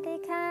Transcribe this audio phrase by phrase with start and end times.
[0.00, 0.50] วัสดีค่ะ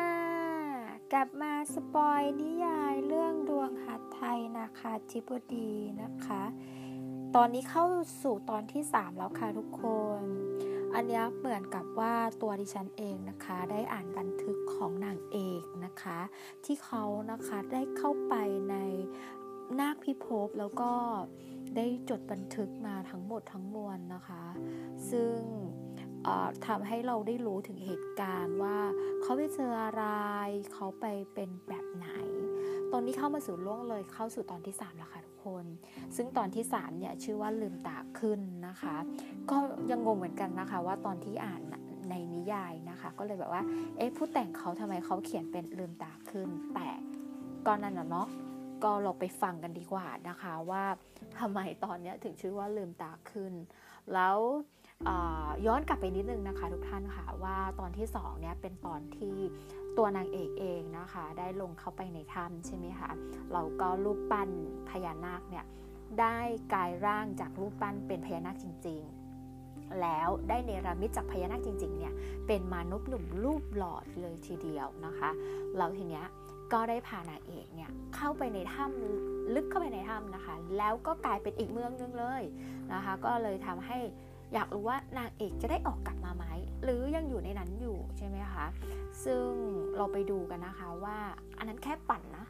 [1.14, 6.44] กลับมาสปอยนิยายเรื่องดวงหัดไทยนะคะจิบดีนะคะ
[7.36, 7.86] ตอนนี้เข้า
[8.22, 9.84] สู่ตอนที่ 3 แล้วค่ะทุกค
[10.20, 10.22] น
[10.94, 16.20] อันนี้เหมือนกับว่าตัวดิฉันเองนะคะ ได้อ่านบันทึกของนางเอกนะคะ
[16.66, 18.34] ที่เขานะคะได้เข้าไป
[18.70, 18.76] ใน
[19.80, 20.92] นาคพิภพแล้วก็
[21.76, 24.44] ได้จดบันทึกมาทั้งหมดทั้งมวลนะคะ
[25.10, 25.38] ซึ่ง
[26.68, 28.78] ทำให้เราได้รู้ถึงเหตุการณ์ว่า
[29.22, 30.04] เขาไปเจออะไร
[30.74, 32.08] เขาไปเป็นแบบไหน
[32.92, 35.66] ตอนนี้เข้ามาสู่ล่วงเลยเข้าสู่ตอนที่ 3 แล้วค่ะทุกคน
[36.16, 38.96] ซึ่งตอนที่ 3 เนี่ยชื่อว่าลืมตาขึ้นนะคะ
[39.50, 39.58] ก็
[39.92, 41.62] ยังงงเหมือนกันนะคะว่าตอนที่อ่าน
[42.10, 43.64] ในนิยายนะคะ ก็เลยแบบว่า
[43.98, 46.88] เอ๊ะผู้แต่งเขาทำไมเขาเขียนเป็นลืมตาขึ้น แต่
[47.66, 48.28] ก็นั่นเนาะ
[48.84, 50.84] ก็เราไปฟังกันดีกว่านะคะว่า
[51.40, 53.54] ทำไมตอนนี้ถึงชื่อว่าลืมตาขึ้น
[54.14, 54.38] แล้ว
[55.66, 59.36] ย้อนกลับไปนิดนึงนะคะทุกท่านค่ะว่าตอนที่2เนี่ยเป็นตอนที่
[59.98, 63.10] ตัวนางเอกเองนะคะ ได้ลงเข้าไปในถ้ำใช่ไหมคะ
[63.54, 64.50] เราก็รูปปั้น
[64.90, 65.66] พญานาคเนี่ย
[66.20, 66.38] ได้
[66.74, 69.02] กลายร่างจากรูปปั้นเป็นพญานาคจริง
[69.50, 72.14] ๆ แล้วได้เนรมิตจากพญานาคจริงๆเนี่ย
[72.48, 75.30] เป็นมนุษย์หนุ่มรูปหล่อเลยทีเดียวนะคะ
[75.78, 76.26] เราทีเนี้ย
[76.74, 82.44] ก็ได้พานางเอกเนี่ยเข้าไปในถ้ำลึกเข้าไปในถ้ำนะคะ แล้วก็กลายเป็นอีกเมืองนึงเลย
[82.94, 83.98] นะคะ ก็เลยทำให้
[84.54, 86.46] อยากรู้ว่านางเอกจะได้ออกกลับมาไหม
[86.84, 88.66] หรือยังอยู่ในนั้นอยู่ใช่ไหมคะ
[89.26, 89.50] ซึ่ง
[89.96, 91.18] เราไปดูกันนะคะว่า
[91.58, 92.46] อันนั้นแค่ฝันนะ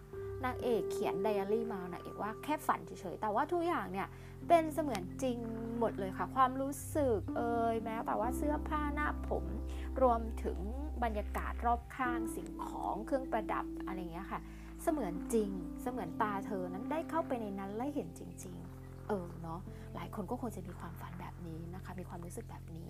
[0.46, 4.08] นางเอกเขียนไดอารี่มานางเอกว่าแค่ฝันเฉยๆแต่ว่าทุกอย่างเนี่ย
[4.48, 5.38] เป็นเสมือนจริง
[5.80, 9.44] หมดเลยค่ะ ความรู้สึกเอ่ยแม้แต่ว่าเสื้อผ้าหน้าผม
[10.02, 10.58] รวมถึง
[11.04, 14.40] บรรยากาศรอบข้างสิ่งของเครื่องประดับอะไรเงี้ยค่ะ
[14.84, 15.50] เสมือนจริง
[15.82, 18.77] เสมือนตาเธอนั้นได้เข้าไปในนั้นและเห็นจริง ๆ
[19.08, 19.60] เออเนาะ
[19.96, 22.90] หลายคนก็คงจะมีความฝันแบบนี้นะคะ มีความรู้สึกแบบนี้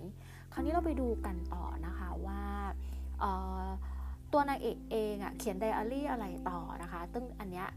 [0.53, 2.41] คราวนี้เราไปดูกันต่อนะคะว่า
[4.33, 7.67] ตัวนางเอกเองอะเขียนไดอารี่อะไรต่อนะคะตึ้งอันเนี้ย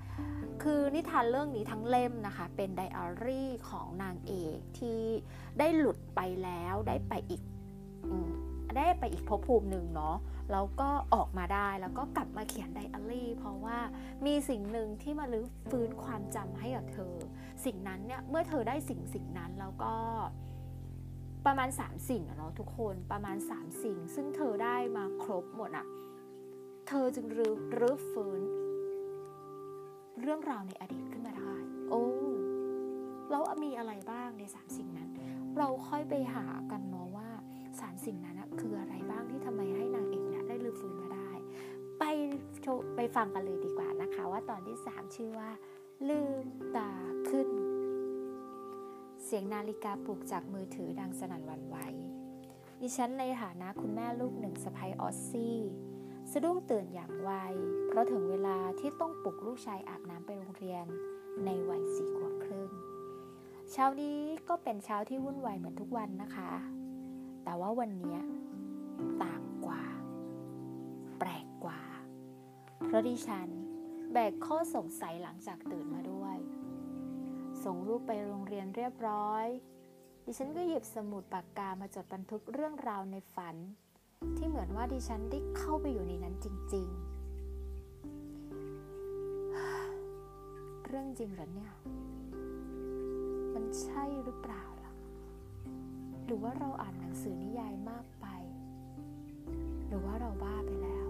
[0.63, 5.01] คือนิทานเรื่องนี้ทั้งเล่มนะคะ เป็นไดอารี่ของนางเอกที่
[5.59, 7.43] ได้หลุดไปแล้วได้ไปอีก
[8.77, 10.17] ได้ไปอีกภพภูมิหนึ่งเนาะ
[10.53, 13.79] แล้วก็ออกมาได้แล้วก็กลับมาเขียนไดอารี่ เพราะว่า
[14.27, 17.15] มีสิ่งหนึ่งที่มาลื้อฟื้นความจำให้กับเธอ
[17.65, 19.95] สิ่งนั้นเนี่ยเมื่อเธอได้สิ่งสิ่งนั้นแล้วก็
[21.47, 25.87] ประมาณ 3 สิ่งเนาะทุกคนประมาณ 3 สิ่ง ซึ่งเธอได้มาครบหมดอะ
[26.89, 28.41] เธอจึงรื้อรื้อฟื้น
[30.21, 31.55] เรื่องราวในอดีตขึ้นมาได้
[31.91, 32.05] โอ้
[33.31, 35.11] แล้วมีอะไรบ้างในสามสิ่งนั้น
[35.59, 37.20] เราค่อยไปหากันเนาะว่า
[38.05, 41.31] สิ่งนั้นคืออะไรบ้างที่ทำไมให้นางเอกเนี่ยได้ลืมฟื้นมาได้
[41.99, 42.05] ไป
[42.97, 45.51] ไปฟังกันเลยดีกว่านะคะ ว่าตอนที่ 3 ชื่อว่า
[46.09, 46.45] ลืม
[46.77, 46.91] ตา
[47.29, 47.49] ขึ้น
[49.25, 51.77] เสียงนาฬิกาปลุกจากมือถือดังสนั่นวันไหว
[52.81, 55.59] ดิฉันในฐานะคุณแม่ลูกหนึ่งสะพ้ยออสซี่
[56.33, 57.31] สะดุ้งตื่นอย่างไว
[57.89, 60.87] เพราะถึงเวลาที่ต้องปลุกลูกชายอาบน้ำไปโรงเรียน
[61.45, 62.71] ในวัยสี่ขวบครึ่ง
[63.71, 64.19] เช้านี้
[64.49, 66.51] ก็เป็นเช้าที่วุ่นวายเหมือนทุกวันนะคะ
[67.45, 68.19] แต่ว่าวันนี้
[69.23, 69.83] ต่างกว่า
[71.19, 71.81] แปลกกว่า
[72.87, 73.49] เพราะดิฉัน
[74.13, 76.39] แบกข้อสงสัยหลังจากตื่นมาด้วย
[77.65, 79.47] ส่งรูปไปโรงเรียนเรียบร้อย
[80.25, 83.57] ดิฉันก็หยิบสมุดปากกามาจดบันทึกเรื่องราวในฝัน
[84.37, 87.11] ที่เหมือนว่าดิฉันได้เข้าไปอยู่ในนั้นจริง ๆ
[90.87, 91.73] เรื่องจริงหรอเนี่ย
[93.55, 94.65] มันใช่หรือเปล่า
[96.33, 98.27] หรือว่าเราอ่านหนังสือนิยายมากไป
[99.87, 101.09] หรือว่าเราบ้าไปแล้ว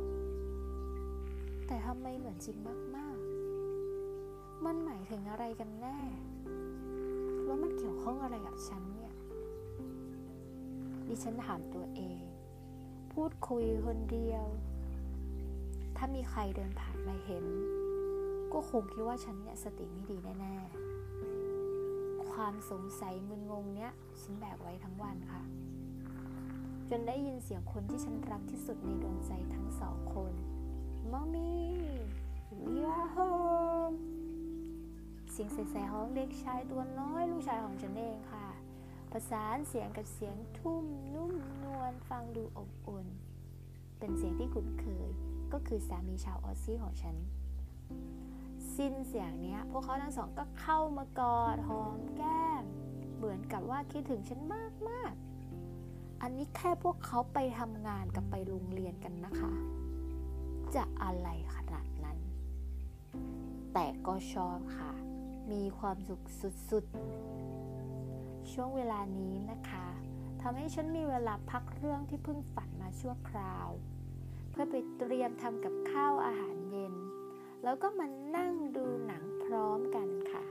[1.66, 2.56] แต่ทำไมเหมือนจริง
[2.96, 5.98] มากๆ มันหมายถึงอะไรกันแน่
[7.44, 9.12] แล้วมันเกี่ยวข้องอะไรกับฉันเนี่ย
[11.06, 12.20] ดิฉันถามตัวเอง
[13.12, 14.44] พูดคุยคนเดียว
[15.96, 17.44] ถ้ามีใครเดินผ่านมาเห็น
[18.52, 20.99] ก็คงคิดว่าฉันเนี่ยสติไม่ดีแน่ ๆ
[22.34, 25.42] ความสงสัยมึนงงเนี้ยฉันแบกไว้ทั้งวันค่ะ
[26.90, 30.32] จนได้ยินเสียงคนที่ฉันรักที่สุดในดวงใจทั้งสองคน
[31.10, 31.68] มอมี่
[32.64, 33.16] วิอาโฮ
[33.90, 33.92] ม
[35.30, 38.46] เสียงใสๆของเด็กชายตัวน้อยลูกชายของฉันเองค่ะ
[39.12, 40.84] ประสานเสียงกับเสียงทุ่ม
[41.14, 41.32] นุ่ม
[41.64, 43.06] นวลฟังดูอบอุ่น
[43.98, 45.10] เป็นเสียงที่คุ้นเคย
[45.52, 47.16] ก็คือสามีชาวออซซี่ของฉัน
[48.76, 52.62] สิ้นเสียงนี้พวกเขาทั้งสองก็เข้ามากอดหอมแก้ม
[53.16, 55.12] เหมือนกับว่าคิดถึงฉันมากมาก
[56.22, 59.52] อันนี้แค่พวกเขาไปทำงานกับไปโรงเรียนกันนะคะ
[60.74, 62.18] จะอะไรขนาดนั้น
[63.72, 64.92] แต่ก็ชอบค่ะ
[65.52, 66.22] มีความสุข
[66.70, 69.86] สุดๆ ช่วงเวลานี้นะคะ
[70.42, 73.68] ทำให้ฉันมีเวลาพักเรื่องที่เพิ่งฝันมาชั่วคราว
[74.50, 76.94] เพื่อไปเตรียมทำกับข้าวอาหารเย็น
[77.64, 80.44] แล้วก็มานั่งดูหนังพร้อมกันค่ะ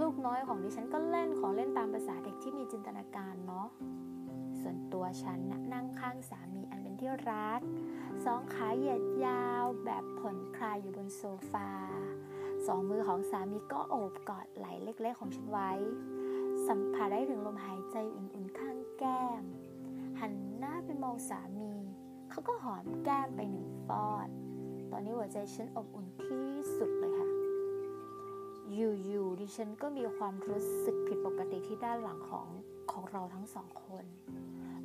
[0.00, 3.68] ลูกน้อยของดิฉันก็เล่นของเล่นตามภาษาเด็กที่มีจินตนาการเนาะ
[4.60, 7.60] ส่วนตัวฉันนะนั่งข้างสามีอันเป็นที่รัก
[8.24, 11.22] สองขาเหยียดยาวแบบผ่อนคลายอยู่บนโซ
[11.52, 11.70] ฟา
[12.66, 15.72] สองมือของสามีก็โอบกอดไหล่เล็ก ๆ ของฉันไว้
[16.68, 19.42] สัมผัสได้ถึงลมหายใจอุ่นๆข้างแก้ม
[20.20, 21.74] หันหน้าไปมองสามี
[22.30, 24.28] เขาก็หอมแก้มไปหนึ่งฟอด
[24.94, 26.46] ตอนนี้หัวใจฉันอบอุ่นที่
[26.76, 27.28] สุดเลยค่ะ
[28.74, 28.78] อ
[29.12, 32.48] ยู่ๆดิฉันก็มีความรู้สึกผิดปกติที่ด้านหลังของ
[32.92, 34.04] ของเราทั้งสองคน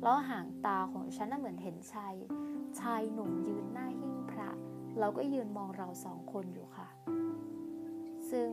[0.02, 2.14] แล้วหางตาของฉันน่ะเหมือนเห็นชาย
[2.80, 4.50] ชายหนุ่มยืนหน้าหิ้งพระ
[4.98, 6.88] เราก็ยืนมองเราสองคนอยู่ค่ะ
[8.30, 8.48] ซึ่ง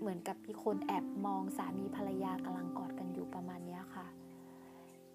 [0.00, 4.06] เหมือนกับมีคนแอบมองสามีภรรยากำลังกอดกันอยู่ประมาณนี้ค่ะ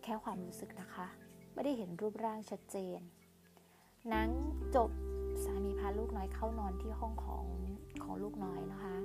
[0.04, 1.08] แค่ความรู้สึกนะคะ
[1.54, 3.00] ไม่ได้เห็นรูปร่างชัดเจน
[4.10, 4.30] หนัง
[4.76, 4.90] จบ
[5.45, 7.45] สามีพาลูกน้อยเข้านอนที่ห้องของ
[8.04, 8.95] ของลูกน้อยนะคะ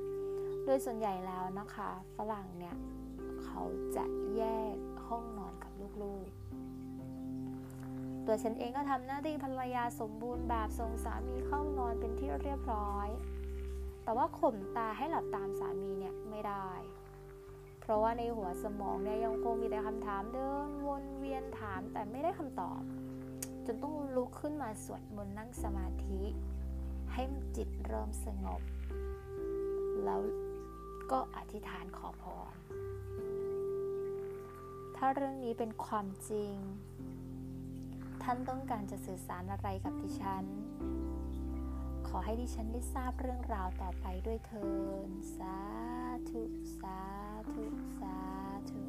[0.65, 2.77] โดยส่วนใหญ่แล้วนะคะ ฝรั่งเนี่ย
[3.45, 3.63] เขา
[3.97, 4.05] จะ
[4.37, 4.43] แย
[4.75, 4.77] ก
[5.07, 6.39] ห้องนอนกับลูกๆ
[8.27, 13.09] ตัวฉันเองก็ทำหน้าที่ภรรยาสมบูรณ์แบบส่งสามีเข้านอนเป็นที่เรียบร้อย
[14.05, 16.69] แต่ว่าข่มตาให้หลับตามสามีเนี่ยไม่ได้
[17.81, 22.81] เพราะว่าในหัวสมองเนี่ยยังคงมีแต่คำถามเดินวนเวียนถามแต่ไม่ได้คำตอบ
[23.71, 26.23] จนต้องลุกขึ้นมาสวดมนต์นั่งสมาธิ
[27.13, 27.23] ให้
[27.57, 28.63] จิตเริ่มสงบ
[30.05, 30.21] แล้ว
[31.11, 32.55] ก็อธิษฐานขอพร
[34.97, 36.55] ถ้าเรื่องนี้เป็นความจริง
[38.23, 40.45] ท่านต้องการจะสื่อสารอะไรกับดิฉัน
[42.09, 44.69] ขอให้ดิฉันได้ทราบเรื่องราวต่อไปด้วยเถิ
[45.09, 45.59] นสา
[46.31, 46.43] ธุ
[46.81, 47.01] สา
[47.53, 47.65] ธุ
[48.01, 48.19] สา
[48.71, 48.83] ธุ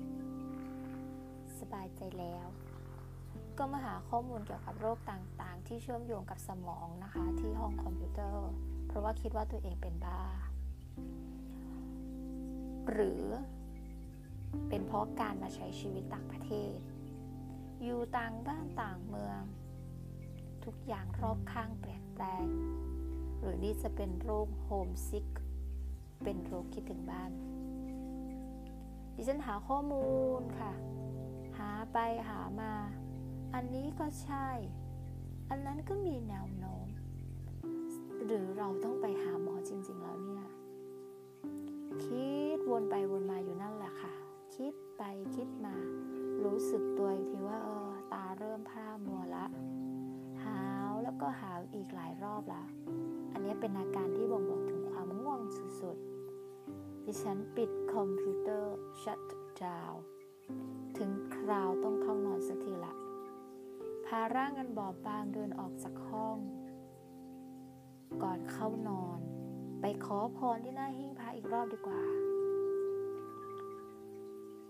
[1.60, 2.59] สบายใจแล้ว
[3.60, 8.50] ก็มาหาข้อมูลเกี่ยวกับโรคต่างๆ ที่เชื่อมโยงกับสมองนะคะ ที่ห้องคอมพิวเตอร์
[8.88, 10.22] เพราะว่าคิดว่าตัวเองเป็นบ้า
[12.92, 13.24] หรือ
[14.70, 16.78] เป็นเพราะการมาใช้ชีวิตต่างประเทศ
[17.84, 19.42] อยู่ต่างบ้านต่างเมือง
[20.66, 22.46] ทุกอย่างรอบข้างเปลี่ยนแปลง
[23.40, 25.28] หรือนี่จะเป็นโรคโฮมซิก
[26.24, 27.32] เป็นโรคคิดถึงบ้าน
[29.16, 30.06] ดิฉันหาข้อมู
[30.40, 30.74] ลค่ะ
[31.58, 31.98] หาไป
[32.30, 32.74] หามา
[33.56, 34.48] อันนี้ก็ใช่
[35.50, 36.88] อันนั้นก็มีแนวโน้ม
[38.26, 40.46] หรือเราต้องไปหาหมอจริง ๆ แล้วเนี่ย
[42.04, 44.14] คิดวนไปวนมาอยู่นั่นแหละค่ะ
[44.56, 45.04] คิดไป
[45.36, 45.76] คิดมา
[46.44, 49.46] รู้สึกตัวอีกทีว่าเออตาเริ่มพร่ามัวละ
[50.44, 52.64] หาวแล้วก็หาวอีกหลายรอบละ
[53.34, 55.42] อันนี้เป็นอาการที่บ่งบอกถึงความง่วง
[55.82, 59.22] สุดๆ ดิฉันปิดคอมพิวเตอร์ shut
[59.62, 59.98] down
[60.98, 62.94] ถึงคราวต้องเข้านอนสักทีละ
[64.14, 66.38] พาร่างกันบอบบางเดินออกจากห้อง
[68.24, 69.20] ก่อนเข้านอน
[69.82, 72.04] ไปขอพรที่หน้าหิ้งพระอีกรอบดีกว่า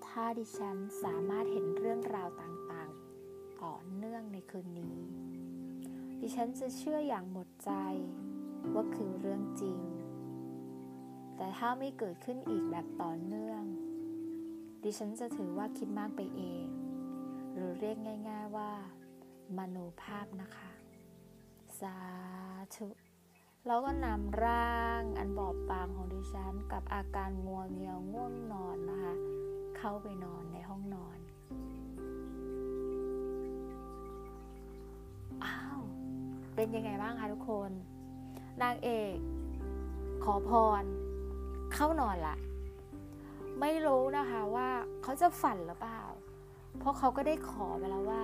[0.05, 4.97] ถ้าดิฉันสามารถเห็นเรื่องราวต่างๆ ต่อเนื่องในคืนนี้
[6.21, 7.71] ดิฉันจะเชื่ออย่างหมดใจ
[8.73, 9.79] ว่าคือเรื่องจริง
[11.35, 13.63] แต่ถ้าไม่เกิดขึ้นอีกแบบต่อเนื่อง
[14.83, 16.65] ดิฉันจะถือว่าคิดมากไปเอง
[17.53, 17.97] หรือเรียก
[18.29, 18.71] ง่าย ๆว่า
[19.57, 20.69] มโนภาพนะคะ
[21.79, 21.97] สา
[22.75, 22.87] ธุ
[23.67, 29.13] แล้วก็นำร่างอันบอบบางของดิฉัน กับอาการงัวเงียวง่วงนอนนะคะ
[29.77, 31.17] เข้าไปนอนในห้องนอน
[35.43, 35.79] อ้าว
[36.55, 37.71] เป็นยังไงบ้างคะทุกคน
[38.61, 39.15] นางเอก
[40.23, 40.51] ขอพ
[40.81, 40.83] ร
[41.73, 42.37] เข้านอนละ
[43.59, 44.69] ไม่รู้นะคะว่า
[45.03, 46.01] เขาจะฝันหรือเปล่า
[46.79, 48.23] เพราะเขาก็ได้ขอไปแล้วว่า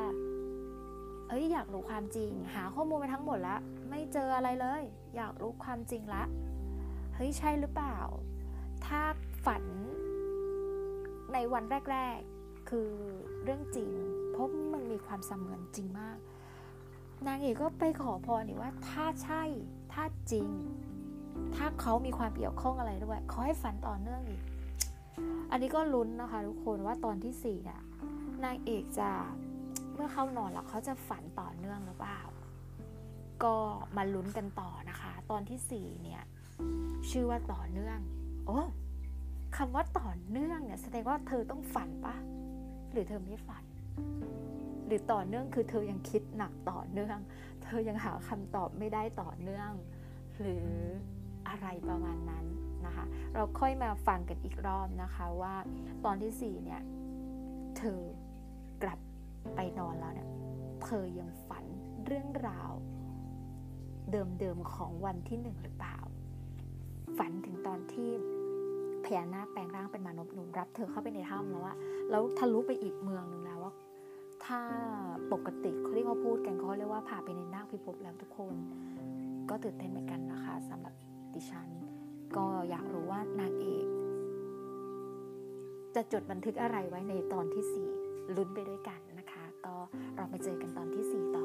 [1.29, 3.57] เอ้ยอยากรู้ความจริง หาข้อมูลไปทั้งหมดละ
[3.89, 4.81] ไม่เจออะไรเลย
[5.15, 6.23] อยากรู้ความจริงละ
[7.15, 7.97] เฮ้ยใช่หรือเปล่า
[8.85, 9.01] ถ้า
[9.45, 9.63] ฝัน
[11.33, 12.89] ในวันแรก ๆ คือ
[13.43, 13.89] เรื่องจริง
[14.31, 16.17] เพราะมันมีความเสมือนจริงมาก
[17.27, 19.43] นางเอกก็ไปขอพรนี่ว่าถ้าใช่
[19.93, 20.47] ถ้าจริง
[21.55, 24.41] ถ้าเขามีความเกี่ยวข้องอะไรด้วยขอให้ฝันต่อเนื่องอีก
[25.51, 27.81] อันนี้ก็ลุ้นนะคะทุกคนว่าตอนที่สี่เนี่ย
[28.43, 29.09] นางเอกจะ
[29.95, 32.21] เมื่อเข้านอนแล้วเขาจะฝันต่อเนื่องหรือเปล่า
[33.43, 33.55] ก็
[33.97, 36.23] มาลุ้นกันต่อนะคะ ตอนที่สี่เนี่ย
[37.09, 37.99] ชื่อว่าต่อเนื่อง
[38.45, 38.59] โอ้
[39.57, 42.15] คำว่าต่อเนื่องเนี่ยแสดงว่าเธอต้องฝันปะ
[42.91, 43.63] หรือเธอไม่ฝัน
[44.85, 47.19] หรือต่อเนื่องคือเธอยังคิดหนักต่อเนื่อง
[47.63, 49.71] เธอยังหาคำตอบไม่ได้ต่อเนื่อง
[50.39, 50.67] หรือ
[51.47, 52.45] อะไรประมาณนั้น
[52.85, 55.55] นะคะ เราค่อยมาฟังกันอีกรอบนะคะว่า
[56.05, 56.81] ตอนที่สี่เนี่ย
[57.77, 57.99] เธอ
[59.55, 60.29] ไปนอนแล้วเนี่ย
[60.83, 61.65] เธอยังฝัน
[62.05, 62.71] เรื่องราว
[64.11, 65.97] เดิมๆของวันที่หนึ่งหรือเปล่า
[67.17, 68.09] ฝันถึงตอนที่
[69.05, 71.77] พญานาคแปลงร่างเป็นมานพหนุ่มรับเธอเข้าไปในถ้ำแล้วอะ
[72.09, 73.73] แล้วทะลุไปอีกเมืองหนึ่งแล้วว่า
[74.45, 74.59] ถ้า
[75.31, 78.55] ปกติเขาที่เขาพูดกันเขาเรียกว่าพาไปในนาคพิภพแล้วทุกคน
[79.49, 80.93] ก็ตื่นเต้นเหมือนกันนะคะสำหรับ
[81.33, 81.67] ดิฉัน
[82.37, 83.87] ก็อยากรู้ว่านางเอก
[85.95, 87.63] จะจดบันทึกอะไรไว้ในตอนที่
[87.99, 89.24] 4ลุ้นไปด้วยกันนะคะ
[89.65, 89.75] ก็
[90.15, 91.44] เราไปเจอกันตอนที่ 4 ต่อ